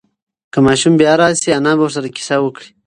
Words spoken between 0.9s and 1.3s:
بیا